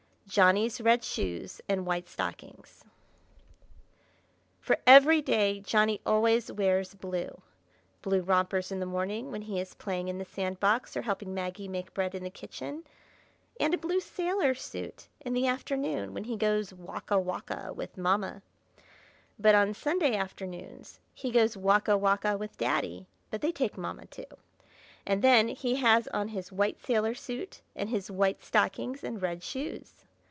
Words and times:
JOHNNY'S 0.27 0.79
RED 0.79 1.03
SHOES 1.03 1.59
AND 1.67 1.85
WHITE 1.85 2.07
STOCKINGS 2.07 2.85
For 4.61 4.77
every 4.87 5.21
day, 5.21 5.59
Johnny 5.59 5.99
always 6.05 6.49
wears 6.49 6.93
blue; 6.95 7.41
blue 8.01 8.21
rompers 8.21 8.71
in 8.71 8.79
the 8.79 8.85
morning, 8.85 9.29
when 9.29 9.41
he 9.41 9.59
is 9.59 9.73
playing 9.73 10.07
in 10.07 10.19
the 10.19 10.23
sand 10.23 10.61
box 10.61 10.95
or 10.95 11.01
helping 11.01 11.33
Maggie 11.33 11.67
make 11.67 11.93
bread 11.93 12.15
in 12.15 12.23
the 12.23 12.29
kitchen, 12.29 12.85
and 13.59 13.73
a 13.73 13.77
blue 13.77 13.99
sailor 13.99 14.55
suit 14.55 15.09
in 15.19 15.33
the 15.33 15.47
afternoon, 15.47 16.13
when 16.13 16.23
he 16.23 16.37
goes 16.37 16.73
"walk 16.73 17.11
a 17.11 17.19
walk 17.19 17.49
a" 17.49 17.73
with 17.73 17.97
Mamma. 17.97 18.41
But 19.37 19.53
on 19.55 19.73
Sunday 19.73 20.15
afternoon 20.15 20.85
he 21.13 21.31
goes 21.31 21.57
walk 21.57 21.89
a 21.89 21.97
walk 21.97 22.23
a 22.23 22.37
with 22.37 22.57
Daddy 22.57 23.05
(but 23.31 23.41
they 23.41 23.51
take 23.51 23.77
Mamma 23.77 24.05
too!), 24.05 24.23
and 25.05 25.21
then 25.21 25.49
he 25.49 25.75
has 25.75 26.07
on 26.07 26.29
his 26.29 26.53
white 26.53 26.79
sailor 26.81 27.15
suit, 27.15 27.59
and 27.75 27.89
his 27.89 28.09
white 28.09 28.41
stockings 28.41 29.03
and 29.03 29.21
red 29.21 29.43
shoes. 29.43 30.05